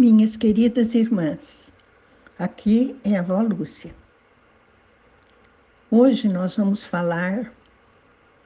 minhas 0.00 0.34
queridas 0.34 0.94
irmãs. 0.94 1.70
Aqui 2.38 2.96
é 3.04 3.18
a 3.18 3.20
avó 3.20 3.42
Lúcia. 3.42 3.94
Hoje 5.90 6.26
nós 6.26 6.56
vamos 6.56 6.86
falar 6.86 7.52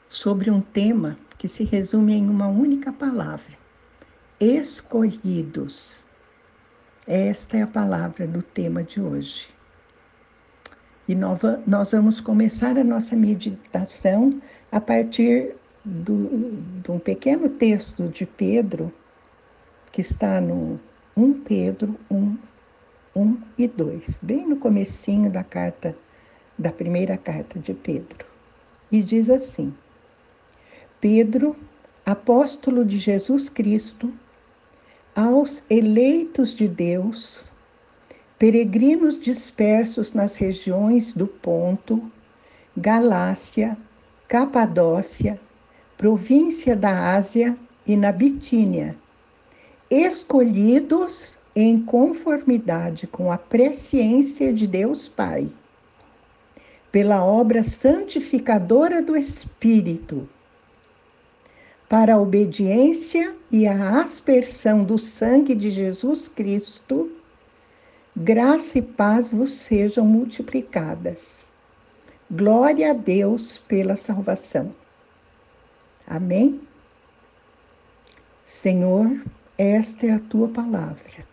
sobre 0.08 0.50
um 0.50 0.60
tema 0.60 1.16
que 1.38 1.46
se 1.46 1.62
resume 1.62 2.14
em 2.14 2.28
uma 2.28 2.48
única 2.48 2.92
palavra: 2.92 3.56
escolhidos. 4.40 6.04
Esta 7.06 7.58
é 7.58 7.62
a 7.62 7.68
palavra 7.68 8.26
do 8.26 8.42
tema 8.42 8.82
de 8.82 9.00
hoje. 9.00 9.48
E 11.06 11.14
nós 11.14 11.92
vamos 11.92 12.20
começar 12.20 12.76
a 12.76 12.82
nossa 12.82 13.14
meditação 13.14 14.42
a 14.72 14.80
partir 14.80 15.54
do, 15.84 16.58
de 16.82 16.90
um 16.90 16.98
pequeno 16.98 17.48
texto 17.48 18.08
de 18.08 18.26
Pedro, 18.26 18.92
que 19.92 20.00
está 20.00 20.40
no 20.40 20.80
1 21.16 21.32
Pedro 21.44 21.94
1, 22.10 22.36
1 23.14 23.38
e 23.56 23.68
2, 23.68 24.18
bem 24.20 24.48
no 24.48 24.56
comecinho 24.56 25.30
da 25.30 25.44
carta, 25.44 25.96
da 26.58 26.72
primeira 26.72 27.16
carta 27.16 27.56
de 27.60 27.72
Pedro. 27.72 28.26
E 28.90 29.00
diz 29.00 29.30
assim: 29.30 29.72
Pedro, 31.00 31.54
apóstolo 32.04 32.84
de 32.84 32.98
Jesus 32.98 33.48
Cristo, 33.48 34.12
aos 35.14 35.62
eleitos 35.70 36.52
de 36.52 36.66
Deus, 36.66 37.52
peregrinos 38.36 39.16
dispersos 39.16 40.12
nas 40.12 40.34
regiões 40.34 41.12
do 41.12 41.28
Ponto, 41.28 42.10
Galácia, 42.76 43.78
Capadócia, 44.26 45.40
província 45.96 46.74
da 46.74 47.14
Ásia 47.14 47.56
e 47.86 47.96
na 47.96 48.10
Bitínia, 48.10 48.96
escolhidos 49.94 51.38
em 51.54 51.80
conformidade 51.80 53.06
com 53.06 53.30
a 53.30 53.38
presciência 53.38 54.52
de 54.52 54.66
Deus 54.66 55.08
Pai, 55.08 55.48
pela 56.90 57.24
obra 57.24 57.62
santificadora 57.62 59.00
do 59.00 59.16
Espírito, 59.16 60.28
para 61.88 62.14
a 62.14 62.20
obediência 62.20 63.36
e 63.52 63.68
a 63.68 64.00
aspersão 64.00 64.82
do 64.82 64.98
sangue 64.98 65.54
de 65.54 65.70
Jesus 65.70 66.26
Cristo, 66.26 67.12
graça 68.16 68.78
e 68.78 68.82
paz 68.82 69.30
vos 69.30 69.52
sejam 69.52 70.04
multiplicadas. 70.04 71.46
Glória 72.28 72.90
a 72.90 72.94
Deus 72.94 73.58
pela 73.58 73.96
salvação. 73.96 74.74
Amém? 76.04 76.60
Senhor, 78.42 79.22
esta 79.56 80.06
é 80.06 80.10
a 80.10 80.18
tua 80.18 80.48
palavra. 80.48 81.24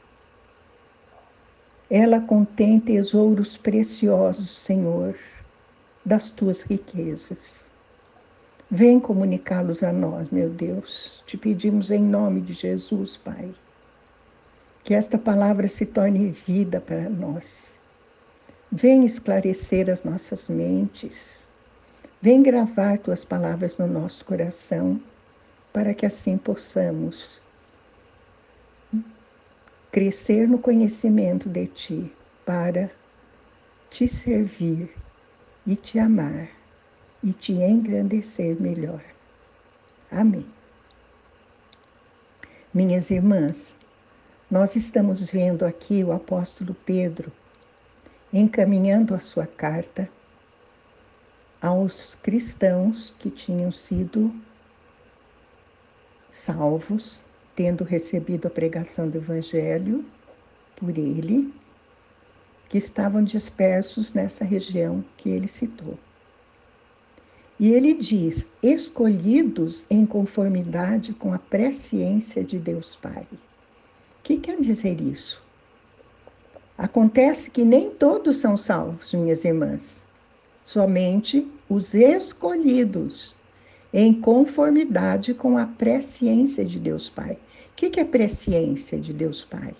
Ela 1.90 2.22
contém 2.22 2.80
tesouros 2.80 3.58
preciosos, 3.58 4.52
Senhor, 4.62 5.16
das 6.06 6.30
tuas 6.30 6.62
riquezas. 6.62 7.70
Vem 8.70 9.00
comunicá-los 9.00 9.82
a 9.84 9.92
nós, 9.92 10.30
meu 10.30 10.50
Deus. 10.50 11.24
Te 11.26 11.36
pedimos 11.36 11.90
em 11.90 12.02
nome 12.02 12.42
de 12.42 12.54
Jesus, 12.54 13.18
Pai. 13.18 13.52
Que 14.84 14.94
esta 14.94 15.18
palavra 15.18 15.68
se 15.68 15.86
torne 15.86 16.32
vida 16.32 16.80
para 16.80 17.10
nós. 17.10 17.80
Vem 18.72 19.04
esclarecer 19.04 19.90
as 19.90 20.04
nossas 20.04 20.48
mentes. 20.48 21.50
Vem 22.22 22.42
gravar 22.42 23.00
tuas 23.00 23.26
palavras 23.26 23.76
no 23.78 23.88
nosso 23.88 24.24
coração, 24.24 25.02
para 25.74 25.94
que 25.94 26.06
assim 26.06 26.38
possamos 26.38 27.42
crescer 29.92 30.48
no 30.48 30.58
conhecimento 30.58 31.50
de 31.50 31.68
Ti, 31.68 32.14
para 32.46 32.90
te 33.90 34.08
servir 34.08 34.90
e 35.68 35.76
te 35.76 36.00
amar 36.00 36.50
e 37.22 37.34
te 37.34 37.54
engrandecer 37.54 38.60
melhor. 38.60 39.04
Amém. 40.10 40.46
Minhas 42.74 43.12
irmãs, 43.12 43.78
nós 44.50 44.78
estamos 44.78 45.30
vendo 45.30 45.66
aqui 45.66 46.04
o 46.04 46.14
apóstolo 46.14 46.74
Pedro 46.74 47.32
encaminhando 48.34 49.14
a 49.14 49.20
sua 49.20 49.46
carta 49.46 50.10
aos 51.62 52.16
cristãos 52.24 53.14
que 53.20 53.30
tinham 53.30 53.74
sido 53.74 54.34
salvos 56.32 57.22
tendo 57.56 57.84
recebido 57.84 58.48
a 58.48 58.52
pregação 58.52 59.10
do 59.10 59.18
Evangelho 59.18 60.06
por 60.76 60.98
ele, 60.98 61.54
que 62.70 62.78
estavam 62.78 63.24
dispersos 63.24 64.14
nessa 64.14 64.46
região 64.46 65.04
que 65.18 65.30
ele 65.30 65.48
citou. 65.48 65.98
E 67.60 67.70
ele 67.70 67.94
diz: 67.94 68.50
escolhidos 68.64 69.86
em 69.90 70.06
conformidade 70.06 71.14
com 71.14 71.34
a 71.34 71.40
presciência 71.40 72.44
de 72.44 72.58
Deus 72.58 72.96
Pai. 72.96 73.28
O 73.32 74.24
que 74.24 74.38
quer 74.38 74.60
dizer 74.60 75.00
isso? 75.02 75.44
Acontece 76.78 77.52
que 77.52 77.64
nem 77.64 77.92
todos 77.92 78.38
são 78.38 78.58
salvos, 78.58 79.14
minhas 79.14 79.44
irmãs, 79.44 80.04
somente 80.64 81.48
os 81.70 81.94
escolhidos 81.94 83.36
em 83.94 84.14
conformidade 84.14 85.34
com 85.34 85.58
a 85.58 85.66
presciência 85.66 86.64
de 86.64 86.80
Deus 86.80 87.10
Pai. 87.10 87.38
O 87.72 87.76
que 87.76 88.00
é 88.00 88.06
presciência 88.06 89.00
de 89.00 89.14
Deus 89.14 89.44
Pai? 89.44 89.76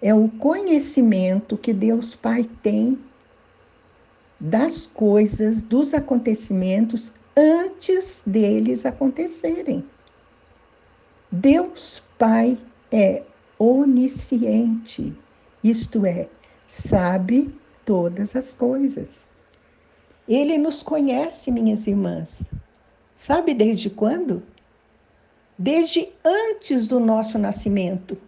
É 0.00 0.12
o 0.14 0.28
conhecimento 0.28 1.56
que 1.56 1.72
Deus 1.72 2.14
Pai 2.14 2.48
tem 2.62 2.98
das 4.38 4.86
coisas, 4.86 5.62
dos 5.62 5.94
acontecimentos 5.94 7.12
antes 7.36 8.22
deles 8.26 8.84
acontecerem. 8.84 9.84
Deus 11.30 12.02
Pai 12.18 12.58
é 12.90 13.22
onisciente, 13.58 15.16
isto 15.62 16.04
é, 16.04 16.28
sabe 16.66 17.54
todas 17.84 18.34
as 18.34 18.52
coisas. 18.52 19.26
Ele 20.28 20.58
nos 20.58 20.82
conhece, 20.82 21.50
minhas 21.50 21.86
irmãs, 21.86 22.50
Sabe 23.22 23.54
desde 23.54 23.88
quando? 23.88 24.42
Desde 25.56 26.08
antes 26.24 26.88
do 26.88 26.98
nosso 26.98 27.38
nascimento. 27.38 28.18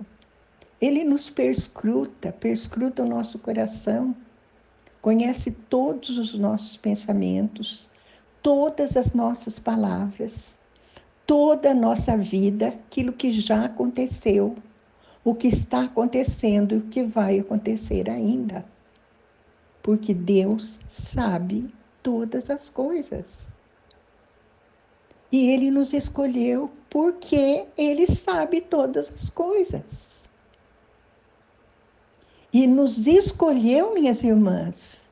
Ele 0.81 1.03
nos 1.03 1.29
perscruta, 1.29 2.31
perscruta 2.31 3.03
o 3.03 3.09
nosso 3.09 3.37
coração, 3.41 4.15
conhece 5.03 5.51
todos 5.51 6.17
os 6.17 6.39
nossos 6.39 6.77
pensamentos, 6.77 7.91
todas 8.41 8.97
as 8.97 9.13
nossas 9.13 9.59
palavras, 9.59 10.57
toda 11.27 11.73
a 11.73 11.75
nossa 11.75 12.17
vida, 12.17 12.69
aquilo 12.69 13.13
que 13.13 13.33
já 13.33 13.65
aconteceu, 13.65 14.55
o 15.25 15.35
que 15.35 15.49
está 15.49 15.87
acontecendo 15.87 16.73
e 16.73 16.79
o 16.79 16.83
que 16.83 17.03
vai 17.03 17.41
acontecer 17.41 18.09
ainda. 18.09 18.65
Porque 19.83 20.15
Deus 20.15 20.79
sabe 20.89 21.67
todas 22.01 22.49
as 22.49 22.71
coisas. 22.71 23.53
E 25.35 25.51
ele 25.51 25.69
nos 25.69 25.93
escolheu 25.93 26.71
porque 26.89 27.67
ele 27.77 28.07
sabe 28.07 28.61
todas 28.61 29.11
as 29.11 29.29
coisas. 29.29 30.23
E 32.53 32.69
nos 32.69 33.09
escolheu, 33.09 33.93
minhas 33.95 34.23
irmãs, 34.23 35.05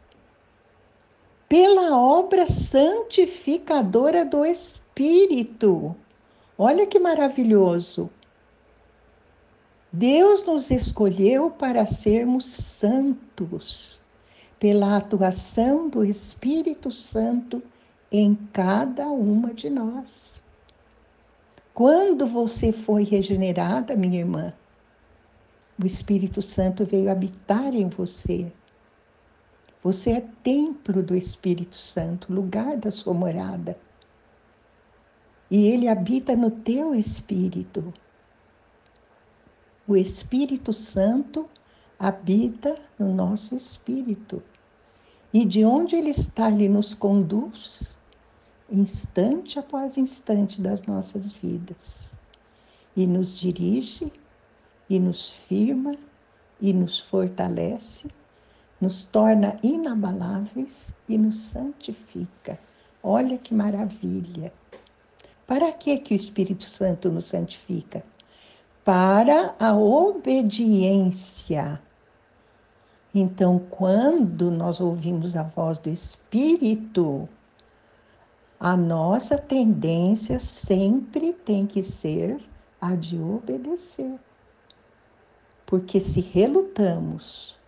pela 1.49 1.99
obra 1.99 2.47
santificadora 2.47 4.25
do 4.25 4.45
Espírito. 4.45 5.97
Olha 6.57 6.87
que 6.87 7.01
maravilhoso. 7.01 8.09
Deus 9.91 10.45
nos 10.45 10.71
escolheu 10.71 11.51
para 11.51 11.85
sermos 11.85 12.47
santos, 12.47 14.01
pela 14.61 14.99
atuação 14.99 15.89
do 15.89 16.05
Espírito 16.05 16.93
Santo 16.93 17.61
em 18.13 18.35
cada 18.53 19.07
uma 19.07 19.55
de 19.55 19.71
nós. 19.71 20.43
Quando 21.73 22.27
você 22.27 22.71
foi 22.71 23.05
regenerada, 23.05 23.97
minha 23.97 24.19
irmã, 24.19 24.53
o 25.83 25.87
Espírito 25.87 26.43
Santo 26.43 26.85
veio 26.85 27.11
habitar 27.11 27.75
em 27.75 27.89
você. 27.89 28.53
Você 29.83 30.11
é 30.11 30.21
templo 30.45 31.03
do 31.03 31.17
Espírito 31.17 31.75
Santo, 31.75 32.31
lugar 32.31 32.77
da 32.77 32.91
sua 32.91 33.15
morada. 33.15 33.79
E 35.51 35.67
ele 35.67 35.89
habita 35.89 36.37
no 36.37 36.51
teu 36.51 36.95
espírito. 36.95 37.93
O 39.89 39.97
Espírito 39.97 40.75
Santo 40.75 41.49
habita 41.99 42.79
no 42.99 43.15
nosso 43.15 43.55
espírito. 43.55 44.43
E 45.33 45.47
de 45.47 45.65
onde 45.65 45.97
ele 45.97 46.11
está, 46.11 46.51
ele 46.51 46.69
nos 46.69 46.95
conduz 46.95 47.93
instante 48.73 49.59
após 49.59 49.99
instante 49.99 50.61
das 50.61 50.83
nossas 50.85 51.31
vidas 51.31 52.11
e 52.97 53.07
nos 53.07 53.35
dirige 53.35 54.11
e 54.89 54.99
nos 54.99 55.31
firma 55.31 55.95
e 56.61 56.73
nos 56.73 56.99
fortalece, 56.99 58.09
nos 58.81 59.05
torna 59.05 59.59
inabaláveis 59.63 60.95
e 61.09 61.19
nos 61.19 61.37
santifica. 61.37 62.59
Olha 63.03 63.37
que 63.37 63.55
maravilha! 63.55 64.53
Para 65.47 65.71
que, 65.73 65.99
que 65.99 66.15
o 66.15 66.17
Espírito 66.17 66.65
Santo 66.65 67.11
nos 67.11 67.27
santifica? 67.27 68.03
Para 68.85 69.55
a 69.59 69.77
obediência. 69.77 71.81
Então, 73.15 73.59
quando 73.59 74.51
nós 74.51 74.81
ouvimos 74.81 75.37
a 75.37 75.43
voz 75.43 75.79
do 75.79 75.91
Espírito, 75.91 77.29
a 78.65 78.77
nossa 78.77 79.37
tendência 79.37 80.39
sempre 80.39 81.33
tem 81.33 81.67
que 81.67 81.83
ser 81.83 82.41
a 82.81 82.95
de 82.95 83.19
obedecer. 83.19 84.21
Porque 85.67 85.99
se 85.99 86.21
relutamos 86.21 87.59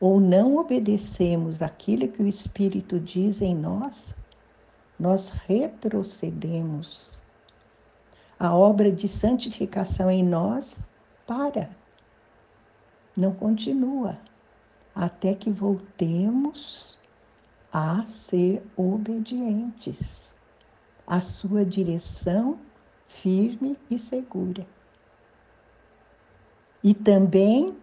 ou 0.00 0.18
não 0.18 0.56
obedecemos 0.56 1.62
aquilo 1.62 2.08
que 2.08 2.20
o 2.20 2.26
Espírito 2.26 2.98
diz 2.98 3.40
em 3.40 3.54
nós, 3.54 4.16
nós 4.98 5.28
retrocedemos. 5.28 7.16
A 8.36 8.52
obra 8.52 8.90
de 8.90 9.06
santificação 9.06 10.10
em 10.10 10.24
nós 10.24 10.76
para, 11.24 11.70
não 13.16 13.32
continua, 13.32 14.18
até 14.92 15.34
que 15.34 15.52
voltemos 15.52 16.98
a 17.72 18.04
ser 18.06 18.62
obedientes 18.76 20.32
à 21.06 21.20
sua 21.20 21.64
direção 21.64 22.58
firme 23.06 23.76
e 23.90 23.98
segura. 23.98 24.66
E 26.82 26.94
também 26.94 27.76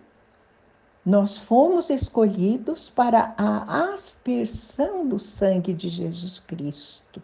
nós 1.06 1.38
fomos 1.38 1.90
escolhidos 1.90 2.90
para 2.90 3.34
a 3.38 3.92
aspersão 3.94 5.08
do 5.08 5.20
sangue 5.20 5.74
de 5.74 5.90
Jesus 5.90 6.40
Cristo. 6.40 7.22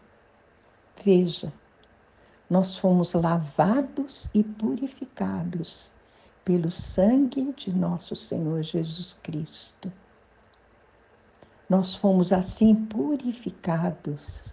Veja, 1.04 1.54
nós 2.50 2.78
fomos 2.78 3.14
lavados 3.14 4.28
e 4.34 4.44
purificados 4.44 5.92
pelo 6.44 6.72
sangue 6.72 7.54
de 7.54 7.72
nosso 7.72 8.16
Senhor 8.16 8.64
Jesus 8.64 9.14
Cristo. 9.24 9.92
Nós 11.70 11.96
fomos 11.96 12.34
assim 12.34 12.74
purificados 12.74 14.52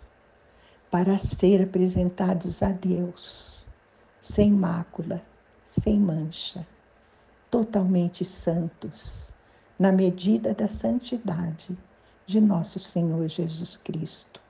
para 0.90 1.16
ser 1.16 1.62
apresentados 1.62 2.62
a 2.62 2.70
Deus 2.70 3.64
sem 4.20 4.52
mácula, 4.52 5.22
sem 5.64 5.98
mancha 5.98 6.66
totalmente 7.50 8.24
santos, 8.24 9.32
na 9.78 9.92
medida 9.92 10.52
da 10.52 10.68
santidade 10.68 11.76
de 12.26 12.40
nosso 12.40 12.78
Senhor 12.78 13.28
Jesus 13.28 13.76
Cristo. 13.76 14.40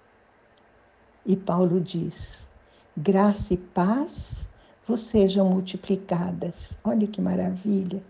E 1.25 1.37
Paulo 1.37 1.81
diz: 1.81 2.49
graça 2.97 3.55
e 3.55 3.57
paz 3.57 4.49
vos 4.87 5.03
sejam 5.03 5.49
multiplicadas. 5.49 6.77
Olha 6.83 7.07
que 7.07 7.21
maravilha! 7.21 8.03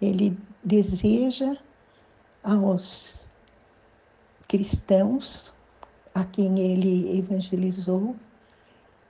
Ele 0.00 0.36
deseja 0.64 1.56
aos 2.42 3.24
cristãos 4.50 5.54
a 6.12 6.24
quem 6.24 6.58
ele 6.58 7.16
evangelizou 7.16 8.16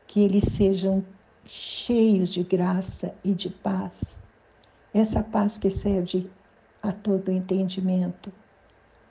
que 0.06 0.20
eles 0.20 0.44
sejam 0.44 1.02
cheios 1.46 2.28
de 2.28 2.42
graça 2.42 3.14
e 3.25 3.32
de 3.32 3.48
paz 3.48 4.20
essa 4.92 5.22
paz 5.22 5.56
que 5.56 5.69
excede 5.69 6.28
a 6.82 6.92
todo 6.92 7.31
entendimento 7.31 8.32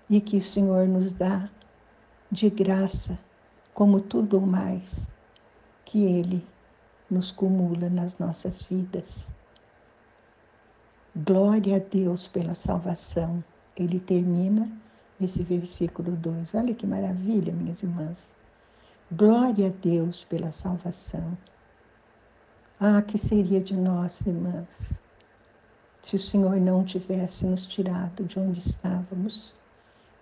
e 0.10 0.20
que 0.20 0.38
o 0.38 0.42
Senhor 0.42 0.88
nos 0.88 1.14
dá 1.14 1.50
de 2.30 2.50
graça, 2.50 3.18
como 3.74 4.02
tudo 4.02 4.42
mais 4.42 5.08
que 5.86 6.04
Ele 6.04 6.46
nos 7.10 7.32
cumula 7.32 7.90
nas 7.90 8.18
nossas 8.20 8.62
vidas. 8.64 9.26
Glória 11.16 11.78
a 11.78 11.80
Deus 11.80 12.28
pela 12.28 12.54
salvação. 12.54 13.44
Ele 13.76 14.00
termina 14.00 14.70
esse 15.22 15.44
versículo 15.44 16.12
2. 16.16 16.56
Olha 16.56 16.74
que 16.74 16.88
maravilha, 16.88 17.54
minhas 17.54 17.82
irmãs. 17.84 18.28
Glória 19.12 19.68
a 19.68 19.72
Deus 19.82 20.24
pela 20.24 20.52
salvação. 20.52 21.38
Ah, 22.80 23.02
que 23.02 23.18
seria 23.18 23.60
de 23.60 23.76
nós, 23.76 24.22
irmãs, 24.22 25.02
se 26.02 26.16
o 26.16 26.20
Senhor 26.20 26.56
não 26.58 26.84
tivesse 26.84 27.46
nos 27.46 27.66
tirado 27.66 28.24
de 28.24 28.40
onde 28.40 28.60
estávamos 28.60 29.60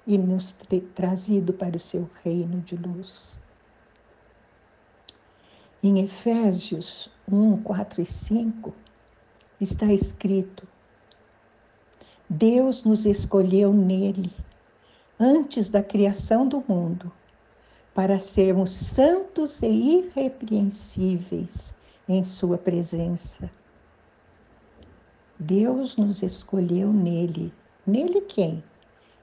e 0.07 0.17
nos 0.17 0.55
trazido 0.95 1.53
para 1.53 1.75
o 1.75 1.79
seu 1.79 2.09
reino 2.23 2.61
de 2.61 2.75
luz. 2.75 3.37
Em 5.83 5.99
Efésios 5.99 7.09
1, 7.31 7.61
4 7.61 8.01
e 8.01 8.05
5 8.05 8.73
está 9.61 9.93
escrito: 9.93 10.67
Deus 12.29 12.83
nos 12.83 13.05
escolheu 13.05 13.71
nele, 13.71 14.31
antes 15.19 15.69
da 15.69 15.83
criação 15.83 16.47
do 16.47 16.63
mundo, 16.67 17.11
para 17.93 18.19
sermos 18.19 18.71
santos 18.71 19.61
e 19.61 19.67
irrepreensíveis 19.67 21.73
em 22.07 22.23
Sua 22.23 22.57
presença 22.57 23.49
Deus 25.39 25.97
nos 25.97 26.23
escolheu 26.23 26.91
nele. 26.91 27.53
Nele 27.85 28.21
quem? 28.21 28.63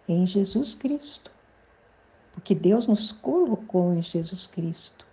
Em 0.09 0.25
Jesus 0.25 0.75
Cristo. 0.75 1.31
Porque 2.33 2.55
Deus 2.55 2.87
nos 2.87 3.11
colocou 3.11 3.93
em 3.93 4.03
Jesus 4.03 4.47
Cristo. 4.47 5.05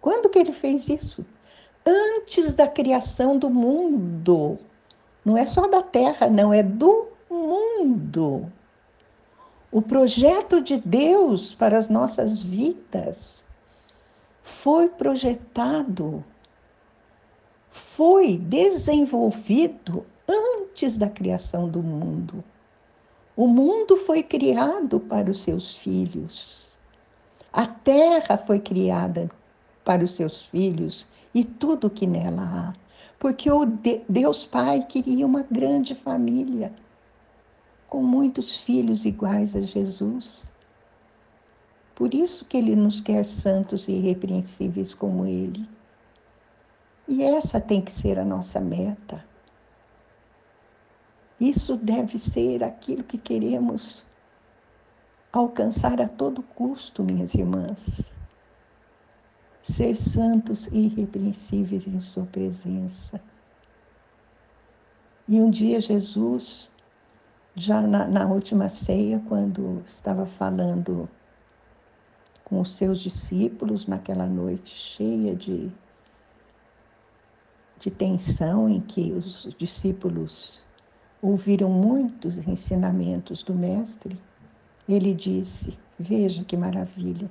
Quando 0.00 0.28
que 0.28 0.38
ele 0.38 0.52
fez 0.52 0.88
isso? 0.88 1.24
Antes 1.86 2.52
da 2.52 2.68
criação 2.68 3.38
do 3.38 3.48
mundo. 3.48 4.58
Não 5.24 5.38
é 5.38 5.46
só 5.46 5.66
da 5.66 5.82
terra, 5.82 6.28
não, 6.28 6.52
é 6.52 6.62
do 6.62 7.08
mundo. 7.30 8.52
O 9.76 9.82
projeto 9.82 10.58
de 10.58 10.78
Deus 10.78 11.54
para 11.54 11.76
as 11.76 11.90
nossas 11.90 12.42
vidas 12.42 13.44
foi 14.42 14.88
projetado, 14.88 16.24
foi 17.68 18.38
desenvolvido 18.38 20.06
antes 20.26 20.96
da 20.96 21.10
criação 21.10 21.68
do 21.68 21.82
mundo. 21.82 22.42
O 23.36 23.46
mundo 23.46 23.98
foi 23.98 24.22
criado 24.22 24.98
para 24.98 25.30
os 25.30 25.42
seus 25.42 25.76
filhos. 25.76 26.66
A 27.52 27.66
terra 27.66 28.38
foi 28.38 28.58
criada 28.58 29.30
para 29.84 30.02
os 30.02 30.12
seus 30.12 30.46
filhos 30.46 31.06
e 31.34 31.44
tudo 31.44 31.90
que 31.90 32.06
nela 32.06 32.42
há. 32.42 32.72
Porque 33.18 33.50
o 33.50 33.66
Deus 34.08 34.42
Pai 34.42 34.86
queria 34.88 35.26
uma 35.26 35.44
grande 35.50 35.94
família, 35.94 36.72
com 37.88 38.02
muitos 38.02 38.60
filhos 38.62 39.04
iguais 39.04 39.54
a 39.54 39.60
Jesus. 39.60 40.42
Por 41.94 42.12
isso 42.12 42.44
que 42.44 42.56
ele 42.56 42.76
nos 42.76 43.00
quer 43.00 43.24
santos 43.24 43.88
e 43.88 43.92
irrepreensíveis 43.92 44.94
como 44.94 45.26
ele. 45.26 45.66
E 47.08 47.22
essa 47.22 47.60
tem 47.60 47.80
que 47.80 47.92
ser 47.92 48.18
a 48.18 48.24
nossa 48.24 48.60
meta. 48.60 49.24
Isso 51.40 51.76
deve 51.76 52.18
ser 52.18 52.64
aquilo 52.64 53.04
que 53.04 53.18
queremos 53.18 54.04
alcançar 55.32 56.00
a 56.00 56.08
todo 56.08 56.42
custo, 56.42 57.04
minhas 57.04 57.34
irmãs. 57.34 58.12
Ser 59.62 59.94
santos 59.94 60.66
e 60.68 60.86
irrepreensíveis 60.86 61.86
em 61.86 62.00
Sua 62.00 62.24
presença. 62.24 63.20
E 65.28 65.40
um 65.40 65.50
dia 65.50 65.80
Jesus, 65.80 66.70
já 67.56 67.80
na, 67.80 68.06
na 68.06 68.26
última 68.26 68.68
ceia, 68.68 69.20
quando 69.26 69.82
estava 69.86 70.26
falando 70.26 71.08
com 72.44 72.60
os 72.60 72.74
seus 72.74 73.00
discípulos 73.00 73.86
naquela 73.86 74.26
noite 74.26 74.76
cheia 74.76 75.34
de, 75.34 75.72
de 77.80 77.90
tensão, 77.90 78.68
em 78.68 78.78
que 78.80 79.10
os 79.10 79.48
discípulos 79.58 80.60
ouviram 81.22 81.70
muitos 81.70 82.36
ensinamentos 82.46 83.42
do 83.42 83.54
Mestre, 83.54 84.20
ele 84.86 85.14
disse: 85.14 85.78
Veja 85.98 86.44
que 86.44 86.58
maravilha. 86.58 87.30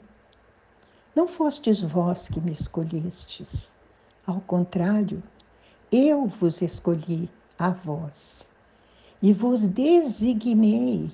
Não 1.15 1.27
fostes 1.27 1.81
vós 1.81 2.27
que 2.27 2.41
me 2.41 2.51
escolhestes. 2.51 3.69
Ao 4.25 4.41
contrário, 4.41 5.21
eu 5.91 6.25
vos 6.25 6.63
escolhi 6.63 7.29
a 7.59 7.69
vós 7.69 8.45
e 9.21 9.33
vos 9.33 9.65
designei 9.65 11.11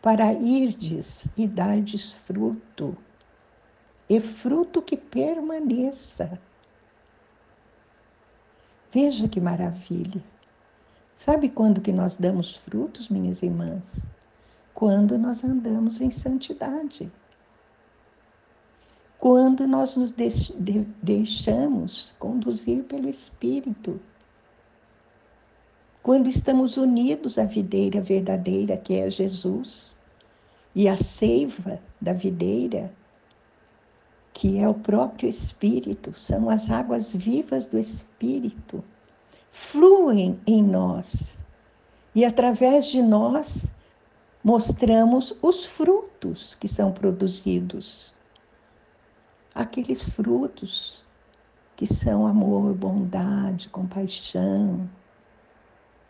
para 0.00 0.32
irdes 0.32 1.24
e 1.36 1.46
dardes 1.46 2.12
fruto, 2.12 2.96
e 4.08 4.20
fruto 4.20 4.82
que 4.82 4.96
permaneça. 4.96 6.38
Veja 8.92 9.26
que 9.26 9.40
maravilha. 9.40 10.22
Sabe 11.16 11.48
quando 11.48 11.80
que 11.80 11.90
nós 11.90 12.16
damos 12.16 12.56
frutos, 12.56 13.08
minhas 13.08 13.42
irmãs? 13.42 13.82
Quando 14.72 15.16
nós 15.16 15.42
andamos 15.42 16.00
em 16.00 16.10
santidade. 16.10 17.10
Quando 19.18 19.66
nós 19.66 19.96
nos 19.96 20.12
deixamos 21.02 22.14
conduzir 22.18 22.84
pelo 22.84 23.08
Espírito. 23.08 24.00
Quando 26.04 26.28
estamos 26.28 26.76
unidos 26.76 27.38
à 27.38 27.46
videira 27.46 27.98
verdadeira, 27.98 28.76
que 28.76 28.92
é 28.92 29.10
Jesus, 29.10 29.96
e 30.74 30.86
à 30.86 30.98
seiva 30.98 31.80
da 31.98 32.12
videira, 32.12 32.92
que 34.30 34.58
é 34.58 34.68
o 34.68 34.74
próprio 34.74 35.30
Espírito, 35.30 36.12
são 36.12 36.50
as 36.50 36.68
águas 36.70 37.14
vivas 37.14 37.64
do 37.64 37.78
Espírito 37.78 38.84
fluem 39.50 40.38
em 40.46 40.62
nós 40.62 41.42
e 42.14 42.22
através 42.22 42.84
de 42.84 43.00
nós 43.00 43.64
mostramos 44.44 45.34
os 45.40 45.64
frutos 45.64 46.54
que 46.54 46.68
são 46.68 46.92
produzidos. 46.92 48.12
Aqueles 49.54 50.06
frutos 50.06 51.02
que 51.74 51.86
são 51.86 52.26
amor, 52.26 52.74
bondade, 52.74 53.70
compaixão, 53.70 54.86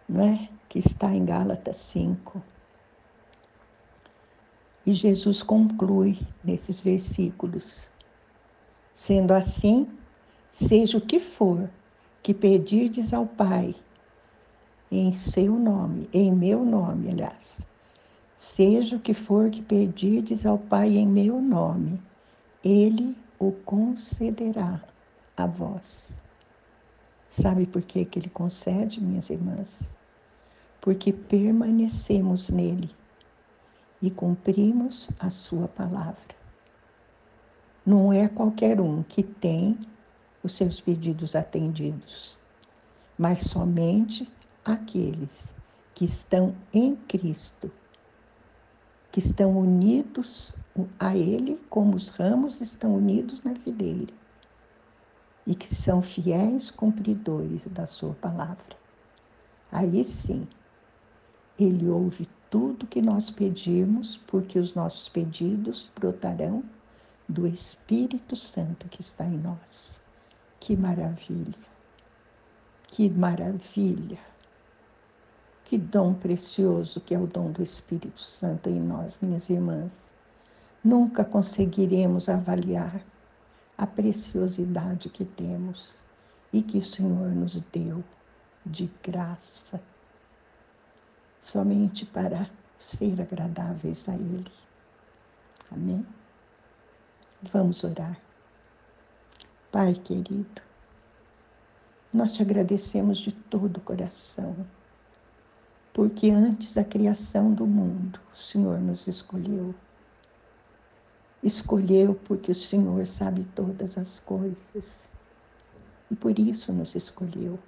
não 0.09 0.23
é? 0.25 0.49
Que 0.69 0.79
está 0.79 1.15
em 1.15 1.25
Gálatas 1.25 1.77
5. 1.79 2.43
E 4.87 4.93
Jesus 4.93 5.43
conclui 5.43 6.19
nesses 6.43 6.81
versículos: 6.81 7.87
Sendo 8.93 9.33
assim, 9.33 9.89
seja 10.53 10.99
o 10.99 11.01
que 11.01 11.19
for 11.19 11.71
que 12.23 12.35
pedirdes 12.35 13.13
ao 13.13 13.27
Pai 13.27 13.75
em 14.91 15.13
seu 15.15 15.59
nome, 15.59 16.09
em 16.13 16.33
meu 16.33 16.65
nome, 16.65 17.11
aliás, 17.11 17.67
seja 18.37 18.97
o 18.97 19.01
que 19.01 19.15
for 19.15 19.51
que 19.51 19.63
pedirdes 19.63 20.47
ao 20.47 20.59
Pai 20.59 20.97
em 20.97 21.07
meu 21.07 21.41
nome, 21.41 22.01
ele 22.63 23.17
o 23.39 23.51
concederá 23.53 24.81
a 25.37 25.47
vós. 25.47 26.24
Sabe 27.41 27.67
por 27.67 27.83
que, 27.83 28.05
que 28.05 28.21
ele 28.21 28.29
concede, 28.29 29.01
minhas 29.01 29.29
irmãs? 29.29 29.83
Porque 30.81 31.13
permanecemos 31.13 32.49
nele 32.49 32.89
e 34.01 34.09
cumprimos 34.09 35.09
a 35.19 35.31
sua 35.31 35.67
palavra. 35.67 36.37
Não 37.85 38.13
é 38.13 38.29
qualquer 38.29 38.81
um 38.81 39.03
que 39.03 39.25
tem 39.25 39.77
os 40.45 40.55
seus 40.55 40.81
pedidos 40.81 41.35
atendidos, 41.35 42.39
mas 43.19 43.41
somente 43.49 44.31
aqueles 44.65 45.53
que 45.93 46.05
estão 46.05 46.55
em 46.73 46.95
Cristo, 46.95 47.69
que 49.11 49.19
estão 49.19 49.59
unidos 49.59 50.55
a 51.01 51.17
Ele, 51.17 51.61
como 51.69 51.97
os 51.97 52.07
ramos 52.07 52.61
estão 52.61 52.95
unidos 52.95 53.43
na 53.43 53.55
videira, 53.55 54.15
e 55.47 55.55
que 55.55 55.75
são 55.75 56.01
fiéis 56.03 56.71
cumpridores 56.71 57.67
da 57.69 57.87
Sua 57.87 58.15
palavra. 58.15 58.77
Aí 59.71 60.03
sim, 60.05 60.47
Ele 61.59 61.89
ouve 61.89 62.29
tudo 62.51 62.87
que 62.87 63.03
nós 63.03 63.31
pedimos, 63.31 64.17
porque 64.17 64.59
os 64.59 64.75
nossos 64.75 65.09
pedidos 65.09 65.91
brotarão 65.95 66.63
do 67.29 67.47
Espírito 67.47 68.37
Santo 68.37 68.89
que 68.89 69.01
está 69.01 69.25
em 69.25 69.39
nós. 69.39 70.01
Que 70.61 70.77
maravilha! 70.77 71.75
Que 72.87 73.11
maravilha! 73.11 74.21
Que 75.65 75.79
dom 75.79 76.15
precioso 76.15 77.01
que 77.01 77.15
é 77.15 77.19
o 77.19 77.27
dom 77.27 77.51
do 77.51 77.63
Espírito 77.63 78.21
Santo 78.21 78.69
em 78.69 78.81
nós, 78.81 79.19
minhas 79.21 79.51
irmãs. 79.51 80.13
Nunca 80.85 81.25
conseguiremos 81.25 82.29
avaliar 82.29 83.05
a 83.77 83.87
preciosidade 83.87 85.09
que 85.09 85.25
temos 85.25 85.99
e 86.53 86.63
que 86.63 86.79
o 86.79 86.85
Senhor 86.85 87.31
nos 87.31 87.61
deu 87.73 88.05
de 88.65 88.91
graça, 89.03 89.81
somente 91.43 92.07
para 92.07 92.49
ser 92.79 93.21
agradáveis 93.21 94.09
a 94.09 94.15
Ele. 94.15 94.53
Amém? 95.71 96.07
Vamos 97.43 97.83
orar. 97.85 98.19
Pai 99.73 99.95
querido, 99.95 100.63
nós 102.13 102.33
te 102.33 102.43
agradecemos 102.43 103.19
de 103.19 103.33
todo 103.33 103.79
o 103.79 103.81
coração, 103.81 104.55
porque 105.93 106.31
antes 106.31 106.73
da 106.73 106.85
criação 106.85 107.53
do 107.53 107.67
mundo, 107.67 108.21
o 108.33 108.37
Senhor 108.37 108.79
nos 108.81 109.09
escolheu. 109.09 109.75
Escolheu 111.45 112.15
porque 112.25 112.53
o 112.53 112.55
Senhor 112.55 113.07
sabe 113.07 113.47
todas 113.55 113.99
as 113.99 114.19
coisas 114.19 115.07
e 116.11 116.17
por 116.17 116.39
isso 116.39 116.73
nos 116.73 116.95
escolheu 116.95 117.59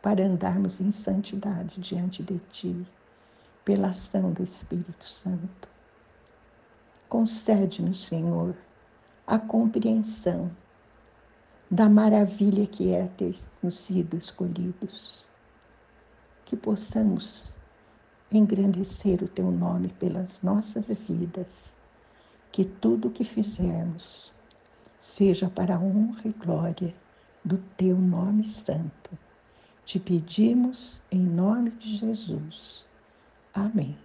para 0.00 0.24
andarmos 0.24 0.80
em 0.80 0.90
santidade 0.90 1.78
diante 1.78 2.22
de 2.22 2.38
Ti, 2.50 2.86
pela 3.66 3.88
ação 3.88 4.32
do 4.32 4.42
Espírito 4.42 5.04
Santo. 5.04 5.68
Concede-nos, 7.06 8.06
Senhor, 8.06 8.54
a 9.26 9.38
compreensão 9.38 10.50
da 11.70 11.86
maravilha 11.86 12.66
que 12.66 12.92
é 12.94 13.06
termos 13.08 13.78
sido 13.78 14.16
escolhidos. 14.16 15.26
Que 16.46 16.56
possamos 16.56 17.52
engrandecer 18.32 19.22
o 19.22 19.28
teu 19.28 19.50
nome 19.50 19.88
pelas 20.00 20.40
nossas 20.42 20.86
vidas, 20.86 21.72
que 22.52 22.64
tudo 22.64 23.08
o 23.08 23.10
que 23.10 23.24
fizermos 23.24 24.32
seja 24.98 25.48
para 25.48 25.76
a 25.76 25.80
honra 25.80 26.22
e 26.24 26.32
glória 26.32 26.94
do 27.44 27.58
teu 27.76 27.96
nome 27.96 28.44
santo. 28.44 29.18
Te 29.84 29.98
pedimos 29.98 31.00
em 31.10 31.20
nome 31.20 31.70
de 31.70 31.96
Jesus. 31.96 32.84
Amém. 33.54 33.96